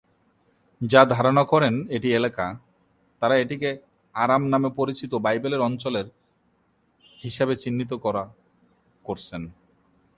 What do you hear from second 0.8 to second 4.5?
যা ধারনা করেন এটি এলাকা, তারা এটিকে আরাম